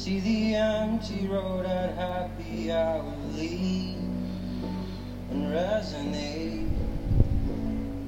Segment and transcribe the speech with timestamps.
[0.00, 3.98] See the empty road at happy hour leave
[5.30, 6.70] and resonate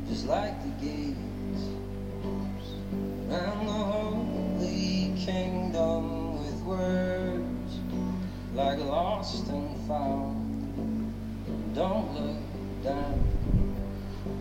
[0.09, 1.65] just like the gates
[3.29, 7.79] and the holy kingdom with words
[8.55, 11.13] like lost and found.
[11.75, 13.21] Don't look down.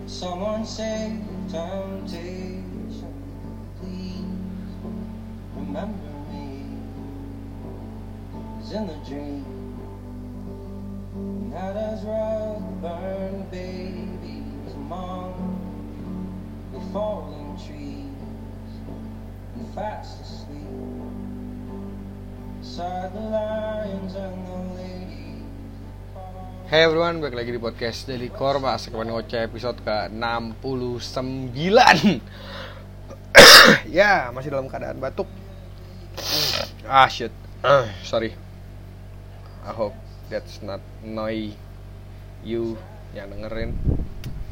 [0.08, 2.61] Someone say temptation,
[8.72, 9.44] in the dream,
[11.52, 15.36] not as rug burn babies among
[16.72, 18.16] the falling trees
[19.60, 20.72] and fast asleep.
[22.64, 25.44] Beside the lions and the ladies.
[26.72, 28.88] Hey everyone, balik lagi di podcast Daily Core Mas.
[28.88, 31.60] Kemarin ngoceh episode ke-69.
[33.92, 35.28] Ya, masih dalam keadaan batuk.
[36.88, 38.34] Ah shit, Ah, sorry
[39.62, 39.94] I hope
[40.30, 41.54] that's not annoy
[42.42, 42.78] you
[43.14, 43.78] yang dengerin.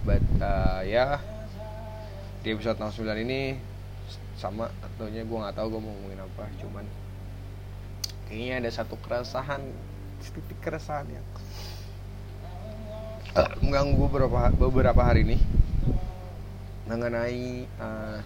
[0.08, 1.20] But uh, ya
[2.40, 3.60] Di episode 69 ini
[4.40, 6.88] Sama tentunya gue gak tahu gue mau ngomongin apa Cuman
[8.32, 9.60] Kayaknya ada satu keresahan
[10.24, 11.28] Sedikit keresahan yang
[13.62, 15.38] mengganggu beberapa beberapa hari ini
[16.90, 18.18] mengenai uh,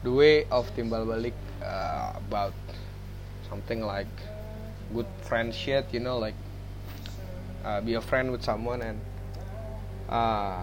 [0.00, 2.56] the way of timbal balik uh, about
[3.52, 4.08] something like
[4.92, 6.36] good friendship you know like
[7.64, 8.98] uh, be a friend with someone and
[10.10, 10.62] uh,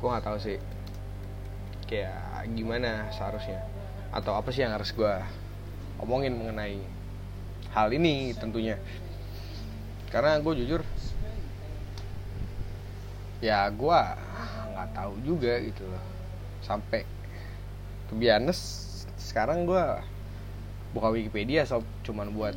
[0.00, 0.58] gue nggak tahu sih.
[1.88, 3.60] Kayak gimana seharusnya?
[4.12, 5.14] Atau apa sih yang harus gue
[6.00, 6.80] omongin mengenai
[7.72, 8.80] hal ini tentunya.
[10.12, 10.80] Karena gue jujur
[13.44, 14.00] ya gue
[14.72, 16.02] nggak tahu juga gitu loh.
[16.64, 17.04] Sampai
[18.12, 18.20] to
[19.16, 19.84] sekarang gue
[20.94, 22.54] buka Wikipedia sob cuman buat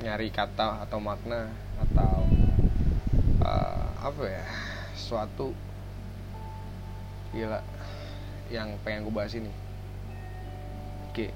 [0.00, 1.50] nyari kata atau makna
[1.82, 2.22] atau
[3.42, 4.46] uh, apa ya
[4.94, 5.50] suatu
[7.34, 7.60] gila
[8.54, 9.50] yang pengen gue bahas ini
[11.10, 11.26] oke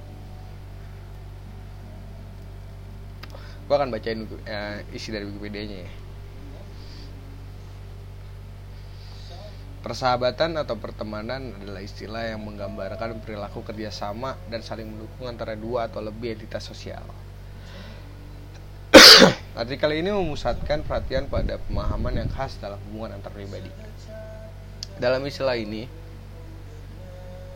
[3.64, 6.03] gue akan bacain uh, isi dari Wikipedia-nya ya.
[9.84, 16.00] Persahabatan atau pertemanan adalah istilah yang menggambarkan perilaku kerjasama dan saling mendukung antara dua atau
[16.00, 17.04] lebih entitas sosial.
[19.60, 23.68] Artikel ini memusatkan perhatian pada pemahaman yang khas dalam hubungan antar pribadi.
[24.96, 25.84] Dalam istilah ini,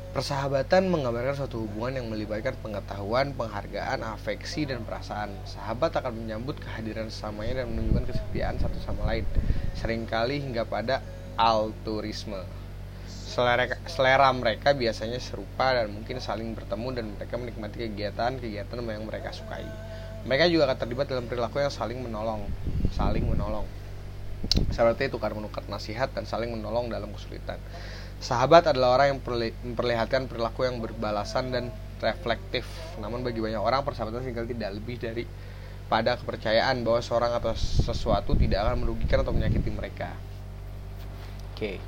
[0.09, 5.31] Persahabatan menggambarkan suatu hubungan yang melibatkan pengetahuan, penghargaan, afeksi, dan perasaan.
[5.45, 9.28] Sahabat akan menyambut kehadiran sesamanya dan menunjukkan kesetiaan satu sama lain,
[9.77, 11.05] sering kali hingga pada
[11.38, 12.43] altruisme.
[13.06, 19.31] Selera, selera mereka biasanya serupa dan mungkin saling bertemu dan mereka menikmati kegiatan-kegiatan yang mereka
[19.31, 19.62] sukai.
[20.27, 22.43] Mereka juga akan terlibat dalam perilaku yang saling menolong,
[22.91, 23.65] saling menolong.
[24.75, 27.62] Seperti tukar menukar nasihat dan saling menolong dalam kesulitan.
[28.19, 29.19] Sahabat adalah orang yang
[29.78, 31.71] memperlihatkan perilaku yang berbalasan dan
[32.03, 32.66] reflektif.
[32.98, 35.22] Namun bagi banyak orang persahabatan tinggal tidak lebih dari
[35.87, 40.28] pada kepercayaan bahwa seorang atau sesuatu tidak akan merugikan atau menyakiti mereka.
[41.59, 41.83] Oke.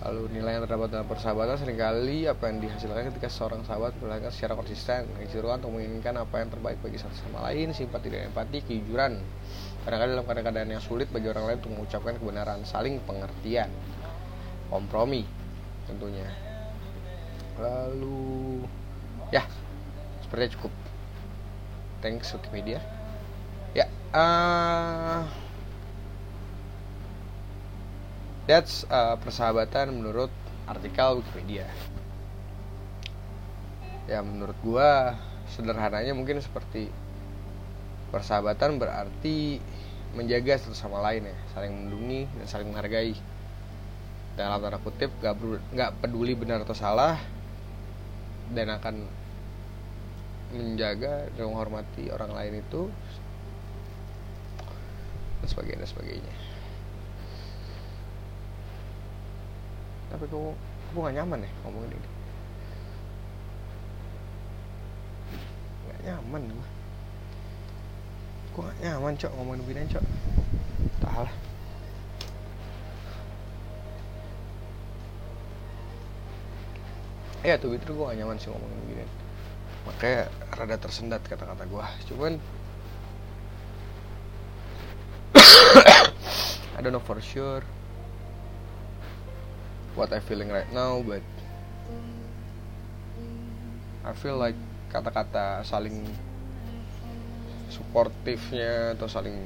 [0.00, 4.32] Lalu nilai yang terdapat dalam persahabatan sering kali apa yang dihasilkan ketika seorang sahabat berlaku
[4.32, 8.64] secara konsisten, kejujuran untuk menginginkan apa yang terbaik bagi satu sama lain, simpati dan empati,
[8.64, 9.20] kejujuran.
[9.84, 13.68] Kadang-kadang dalam keadaan yang sulit bagi orang lain untuk mengucapkan kebenaran, saling pengertian
[14.70, 15.26] kompromi
[15.90, 16.30] tentunya
[17.58, 18.62] lalu
[19.34, 19.42] ya
[20.22, 20.72] sepertinya cukup
[22.00, 22.78] thanks Wikipedia
[23.74, 25.26] ya uh,
[28.50, 30.34] that's uh, persahabatan menurut
[30.66, 31.70] artikel Wikipedia.
[34.10, 35.14] Ya menurut gua
[35.54, 36.90] sederhananya mungkin seperti
[38.10, 39.62] persahabatan berarti
[40.18, 43.14] menjaga satu sama lain ya saling melindungi dan saling menghargai.
[44.34, 45.38] Dalam tanda kutip gak,
[45.70, 47.22] gak peduli benar atau salah
[48.50, 49.06] dan akan
[50.50, 52.90] menjaga dan menghormati orang lain itu
[55.38, 56.49] dan sebagainya dan sebagainya
[60.10, 60.54] tapi kok
[60.90, 62.08] aku gak nyaman ya ngomongin ini.
[65.88, 66.68] Gak nyaman gue
[68.50, 70.04] gue gak nyaman cok ngomongin begini cok.
[71.00, 71.34] Tak lah.
[77.40, 79.20] Ya tuh itu gue gak nyaman sih ngomongin begini
[79.88, 82.36] makanya rada tersendat kata-kata gue cuman
[86.76, 87.64] I don't know for sure
[90.00, 91.20] what I feeling right now but
[94.00, 94.56] I feel like
[94.88, 96.08] kata-kata saling
[97.68, 99.36] suportifnya atau saling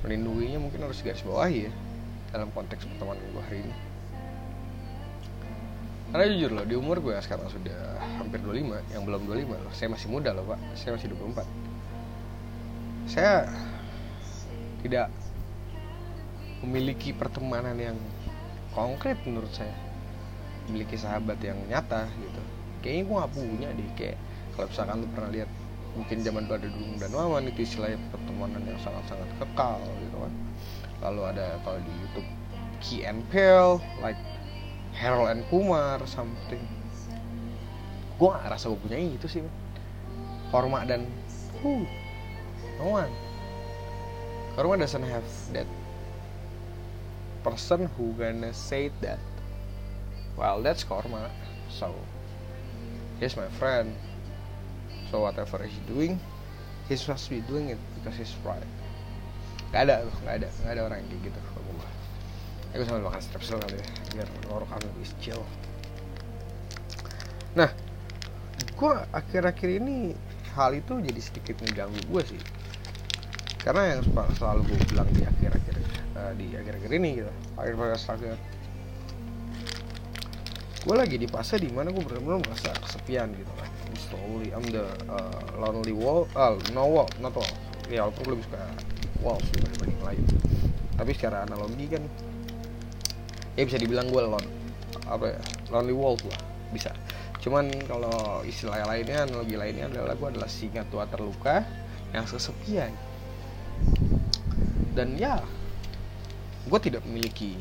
[0.00, 1.72] melindunginya mungkin harus garis bawahi ya
[2.32, 3.74] dalam konteks pertemanan gue hari ini.
[6.10, 9.72] Karena jujur loh di umur gue sekarang sudah hampir 25 yang belum 25 loh.
[9.76, 10.58] Saya masih muda loh pak.
[10.74, 11.74] Saya masih 24
[13.04, 13.44] saya
[14.80, 15.12] tidak
[16.64, 17.96] memiliki pertemanan yang
[18.74, 19.72] konkret menurut saya.
[20.68, 22.42] Memiliki sahabat yang nyata gitu.
[22.82, 24.18] Kayaknya gue gak punya deh kayak
[24.54, 25.50] kalau misalkan lu pernah lihat
[25.94, 30.32] mungkin zaman dulu ada dulu dan wawan itu istilahnya pertemanan yang sangat-sangat kekal gitu kan.
[31.00, 32.28] Lalu ada kalau di YouTube
[32.84, 34.18] Key and Peele like
[34.92, 36.60] Harold and Kumar something.
[38.18, 39.42] Gue gak rasa gue punya itu sih
[40.54, 41.02] Korma dan
[41.66, 41.82] uh,
[42.78, 43.10] one
[44.54, 45.66] Korma doesn't have that
[47.44, 49.20] person who gonna say that.
[50.34, 51.30] Well that's Korma
[51.68, 51.94] so
[53.20, 53.94] he's my friend.
[55.12, 56.18] So whatever he's doing
[56.88, 58.66] he's supposed to be doing it because he's right.
[59.70, 61.38] Gak ada gak ada gak ada orang kayak gitu
[62.74, 63.86] ya gue sambil makan strepsil kali ya
[64.18, 65.38] biar ngorokan lebih chill.
[67.54, 67.70] Nah
[68.74, 70.18] gue akhir-akhir ini
[70.58, 72.40] hal itu jadi sedikit mengganggu gue sih.
[73.62, 74.02] Karena yang
[74.34, 75.74] selalu gue bilang di akhir-akhir
[76.14, 77.32] uh, di akhir-akhir ini gitu.
[77.58, 78.38] Akhir-akhir
[80.84, 83.70] gue lagi di fase di mana gue benar-benar merasa kesepian gitu kan.
[83.94, 87.48] Slowly I'm the uh, lonely wall uh, no wall not wall.
[87.88, 88.62] Ya gue lebih suka
[89.24, 90.24] wall dibanding lain.
[90.94, 92.02] Tapi secara analogi kan
[93.54, 94.44] ya bisa dibilang gue lon
[95.06, 95.40] apa ya
[95.72, 96.40] lonely wolf lah
[96.70, 96.92] bisa.
[97.40, 101.64] Cuman kalau istilah lainnya analogi lainnya adalah gue adalah singa tua terluka
[102.14, 102.94] yang kesepian
[104.94, 105.42] dan ya
[106.64, 107.60] gue tidak memiliki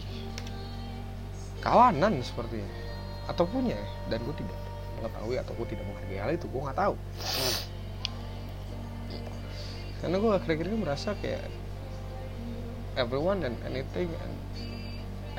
[1.59, 2.63] kawanan seperti
[3.27, 4.57] atau punya dan gue tidak
[4.99, 6.95] mengetahui atau gue tidak menghargai hal itu gue nggak tahu.
[10.03, 11.47] Karena gue akhir-akhir ini merasa kayak
[12.99, 14.35] everyone and anything and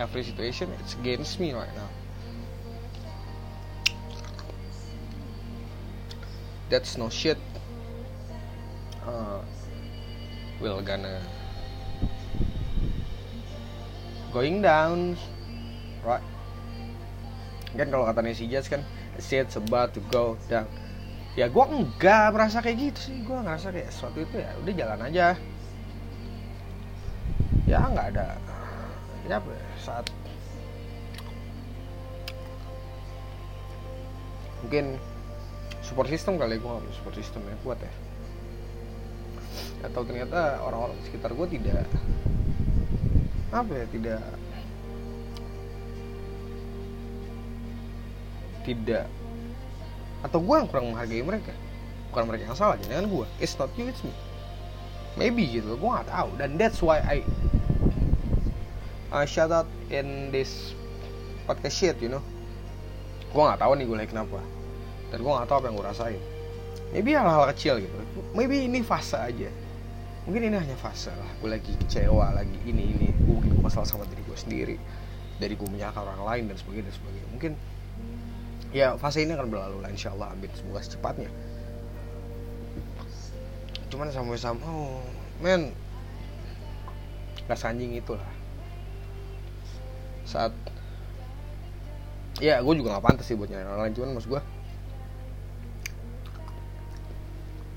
[0.00, 1.88] every situation it's against me right now.
[6.72, 7.36] That's no shit.
[9.04, 9.44] Uh,
[10.60, 11.20] we're gonna
[14.34, 15.14] going down.
[16.02, 16.26] Right.
[17.78, 18.82] Kan kalau katanya si Jazz kan
[19.22, 20.66] shit's about to go down.
[21.38, 23.16] Ya gue enggak merasa kayak gitu sih.
[23.22, 25.26] Gue ngerasa kayak sesuatu itu ya udah jalan aja.
[27.70, 28.34] Ya nggak ada.
[29.24, 30.04] Ya apa ya, saat
[34.60, 35.00] mungkin
[35.80, 37.92] support system kali gue nggak support system yang kuat ya.
[39.86, 41.86] Atau ternyata orang-orang sekitar gue tidak
[43.54, 44.22] apa ya tidak
[48.66, 49.06] tidak
[50.26, 51.54] atau gue yang kurang menghargai mereka.
[52.10, 54.10] Bukan mereka yang salah jangan gue it's not you it's me.
[55.14, 56.34] Maybe gitu gue nggak tahu.
[56.34, 57.22] Dan that's why I
[59.14, 60.74] uh, shout out in this
[61.46, 62.24] podcast shit you know.
[63.30, 64.42] Gue nggak tahu nih gue lagi kenapa.
[65.14, 66.22] Dan gue nggak tahu apa yang gue rasain.
[66.90, 67.94] Maybe hal-hal kecil gitu.
[68.34, 69.50] Maybe ini fase aja
[70.24, 71.30] mungkin ini hanya fase lah.
[71.40, 73.08] Gue lagi kecewa lagi ini ini.
[73.24, 74.76] Gue mungkin masalah sama diri gue sendiri.
[75.36, 77.28] Dari gue menyalahkan orang lain dan sebagainya dan sebagainya.
[77.32, 77.52] Mungkin
[78.74, 80.32] ya fase ini akan berlalu lah insya Allah.
[80.32, 80.48] Amin.
[80.56, 81.28] Semoga secepatnya.
[83.92, 85.04] Cuman sampai sama oh,
[85.44, 85.70] men.
[87.44, 88.24] Gak sanjing itulah.
[90.24, 90.56] Saat
[92.40, 93.94] ya gue juga gak pantas sih buat nyari orang lain.
[93.94, 94.42] Cuman maksud gue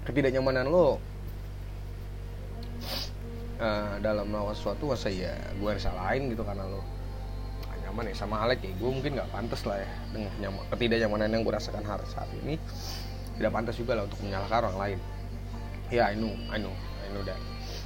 [0.08, 1.04] ketidaknyamanan lo
[3.60, 6.82] uh, dalam melakukan sesuatu masa ya gue salahin gitu karena lo
[7.88, 8.16] nyaman ya.
[8.20, 11.86] Sama halnya kayak gue mungkin nggak pantas lah ya dengan nyaman, ketidaknyamanan yang gue rasakan
[11.88, 12.60] hari saat ini.
[13.40, 15.00] Tidak pantas juga lah untuk menyalahkan orang lain.
[15.88, 17.40] Ya yeah, I know I know I know that.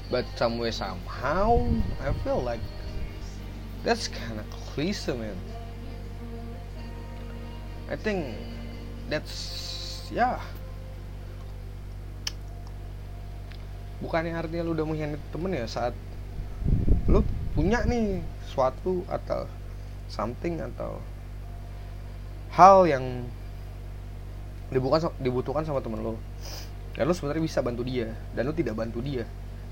[0.10, 1.62] But some way somehow
[2.02, 2.64] I feel like
[3.86, 5.38] that's kind of cliche man.
[7.92, 8.34] I think
[9.12, 10.61] that's ya yeah.
[14.02, 15.94] Bukannya artinya lu udah mengkhianati temen ya saat
[17.06, 17.22] lu
[17.54, 19.46] punya nih suatu atau
[20.10, 21.00] something atau
[22.52, 23.24] hal yang
[24.72, 26.16] dibutuhkan dibutuhkan sama temen lo
[26.96, 29.24] dan lo sebenarnya bisa bantu dia dan lo tidak bantu dia.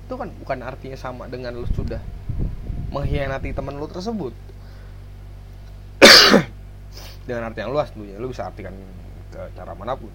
[0.08, 2.00] Itu kan bukan artinya sama dengan lo sudah
[2.90, 4.32] mengkhianati temen lo tersebut.
[7.28, 8.72] Dengan arti yang luas tentunya lo bisa artikan
[9.30, 10.10] ke cara mana pun.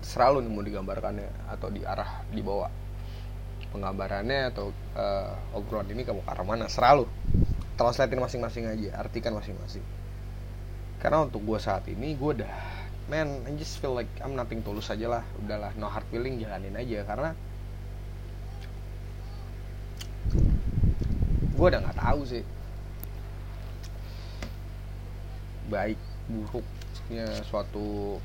[0.00, 2.70] Selalu nih mau digambarkannya atau diarah dibawa
[3.76, 6.64] penggambarannya atau uh, obrolan ini kamu arah mana?
[6.72, 7.04] Selalu
[7.76, 9.84] translatein masing-masing aja artikan masing-masing.
[10.96, 12.54] Karena untuk gue saat ini gue udah
[13.12, 15.22] man I just feel like I'm nothing tulus aja lah.
[15.44, 17.04] Udahlah no hard feeling jalanin aja.
[17.04, 17.36] Karena
[21.52, 22.44] gue udah nggak tahu sih.
[25.68, 26.00] Baik
[26.32, 28.16] buruknya suatu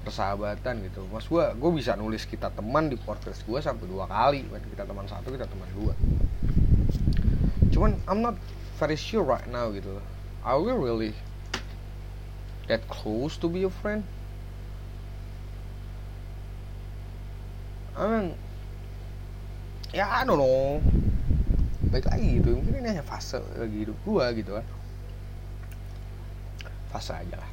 [0.00, 1.04] persahabatan gitu.
[1.12, 4.44] Mas gue gue bisa nulis kita teman di podcast gue sampai dua kali.
[4.48, 5.92] Kita teman satu kita teman dua.
[7.70, 8.36] Cuman I'm not
[8.80, 10.00] very sure right now gitu.
[10.40, 11.12] Are we really
[12.72, 14.02] that close to be a friend?
[17.98, 18.26] I mean
[19.92, 20.80] ya I don't know.
[21.90, 24.66] Baik lagi gitu mungkin ini hanya fase lagi hidup gue gitu kan.
[26.88, 27.49] Fase aja lah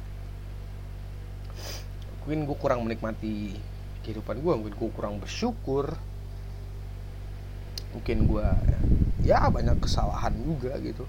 [2.28, 3.56] mungkin gue kurang menikmati
[4.04, 5.96] kehidupan gue mungkin gue kurang bersyukur.
[7.96, 8.44] Mungkin gue
[9.24, 11.08] ya banyak kesalahan juga gitu.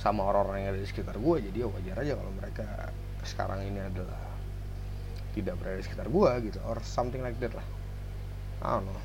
[0.00, 2.88] Sama orang-orang yang ada di sekitar gue jadi ya wajar aja kalau mereka
[3.20, 4.16] sekarang ini adalah
[5.36, 7.66] tidak berada di sekitar gue gitu or something like that lah.
[8.64, 9.00] I don't know.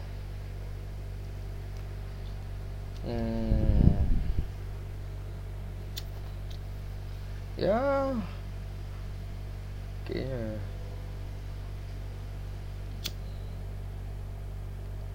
[3.11, 4.07] Hmm.
[7.59, 8.15] ya.
[10.07, 10.70] Kayaknya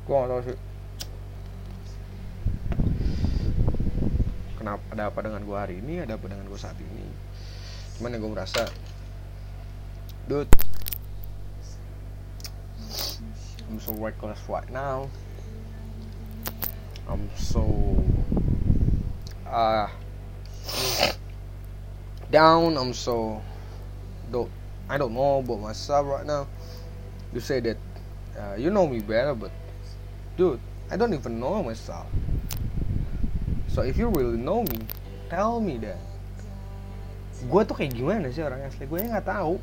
[0.06, 0.58] gue gak tau sih.
[4.54, 7.10] Kenapa ada apa dengan gue hari ini ada apa dengan gue saat ini?
[7.98, 8.70] Cuman yang gue merasa
[10.30, 10.46] dude
[13.66, 15.10] I'm so reckless right now.
[17.10, 17.66] I'm so
[19.42, 19.90] uh
[22.30, 23.42] down I'm so
[24.30, 24.50] don't
[24.86, 26.46] I don't know about myself right now.
[27.34, 27.78] You say that
[28.38, 29.50] uh, you know me better but
[30.36, 30.60] dude
[30.92, 32.06] I don't even know myself
[33.72, 34.86] so if you really know me
[35.32, 35.98] tell me that
[37.36, 38.88] gue tuh kayak gimana sih orang asli?
[38.88, 39.60] Gue nggak tahu.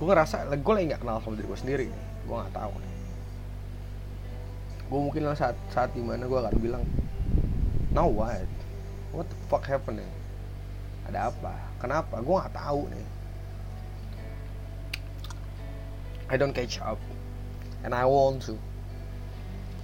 [0.00, 1.86] Gue ngerasa gue lagi nggak kenal sama diri gue sendiri
[2.24, 2.72] gue nggak tahu
[4.84, 6.84] gue mungkin lah saat saat di mana gue akan bilang
[7.90, 8.46] now what?
[9.14, 10.10] What the fuck happening?
[11.08, 11.54] Ada apa?
[11.78, 12.20] Kenapa?
[12.20, 13.06] Gue nggak tahu nih.
[16.30, 16.98] I don't catch up.
[17.86, 18.58] And I want to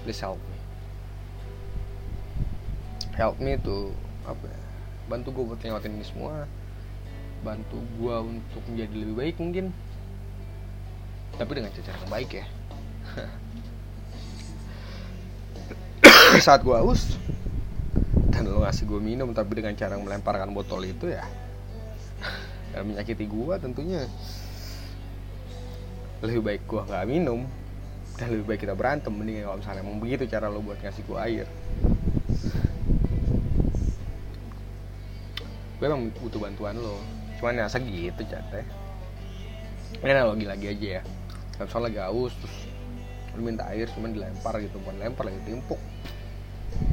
[0.04, 0.56] please help me.
[3.16, 3.92] Help me to
[4.24, 4.60] apa ya,
[5.10, 6.48] bantu gue buat ngelewatin ini semua.
[7.44, 9.72] Bantu gue untuk menjadi lebih baik mungkin.
[11.36, 12.44] Tapi dengan cara yang baik ya.
[16.46, 17.16] Saat gue haus
[18.30, 21.24] dan lo ngasih gue minum tapi dengan cara melemparkan botol itu ya.
[22.86, 24.08] Menyakiti gue tentunya.
[26.20, 27.59] Lebih baik gue nggak minum
[28.20, 31.18] dan lebih baik kita berantem mending kalau misalnya emang begitu cara lo buat ngasih gue
[31.24, 31.46] air.
[35.80, 37.00] Gue emang butuh bantuan lo.
[37.40, 38.60] Cuman ya segitu jatah
[40.04, 41.02] ini analogi lagi aja ya.
[41.56, 42.56] Kan soal lagi haus terus
[43.32, 44.76] lo minta air cuman dilempar gitu.
[44.84, 45.80] Bukan lempar lagi timpuk.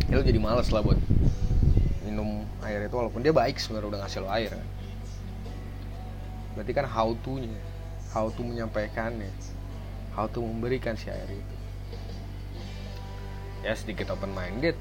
[0.07, 0.95] Ya lo jadi males lah buat
[2.07, 4.67] minum air itu walaupun dia baik sebenarnya udah ngasih lo air kan.
[6.55, 7.59] Berarti kan how to nya
[8.15, 9.27] how to menyampaikannya
[10.17, 11.55] how to memberikan si air itu.
[13.61, 14.73] Ya sedikit open minded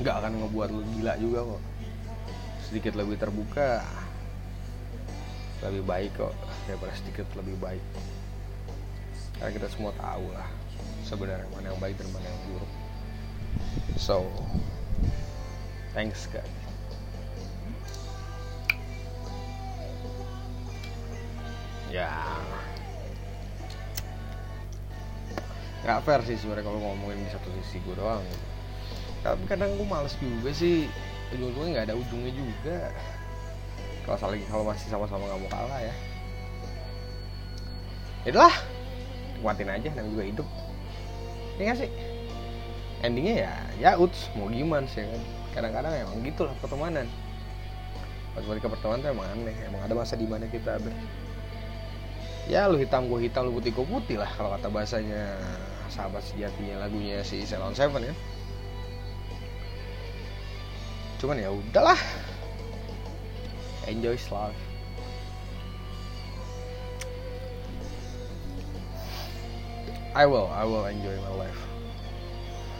[0.00, 1.62] nggak akan ngebuat lu gila juga kok.
[2.64, 3.84] Sedikit lebih terbuka
[5.60, 6.32] lebih baik kok.
[6.64, 7.84] Daripada sedikit lebih baik.
[9.36, 10.48] Karena kita semua tahu lah
[11.04, 12.72] sebenarnya mana yang baik dan mana yang buruk.
[14.00, 14.24] So
[15.92, 16.48] thanks guys.
[21.90, 22.39] Ya
[25.80, 28.20] nggak fair sih sebenarnya kalau ngomongin di satu sisi gue doang.
[29.24, 30.88] Tapi kadang gue males juga sih.
[31.32, 32.78] Ujung-ujungnya nggak ada ujungnya juga.
[34.04, 35.94] Kalau saling kalau masih sama-sama nggak mau kalah ya.
[38.28, 38.54] Itulah
[39.40, 40.48] kuatin aja dan juga hidup.
[41.56, 41.90] Ya gak sih?
[43.00, 45.22] Endingnya ya ya uts mau gimana sih kan?
[45.56, 47.08] Kadang-kadang emang gitu lah pertemanan.
[48.36, 50.92] Pas balik ke pertemanan tuh emang aneh emang ada masa di mana kita ber
[52.50, 55.38] ya lu hitam gue hitam lu putih gue putih lah kalau kata bahasanya
[55.86, 58.14] sahabat sejatinya lagunya si Salon Seven ya.
[61.22, 61.98] Cuman ya udahlah.
[63.86, 64.62] Enjoy life
[70.14, 71.60] I will I will enjoy my life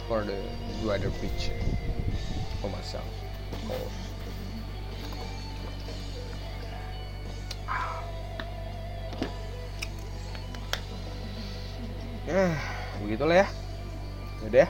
[0.07, 0.39] for the
[0.83, 1.57] wider picture
[2.59, 3.07] for myself.
[3.51, 4.00] Of course
[12.31, 12.55] eh
[13.03, 13.47] begitulah ya.
[14.47, 14.69] Udah ya.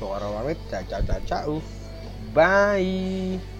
[0.00, 1.64] Orang pamit caca caca uh.
[2.32, 3.59] Bye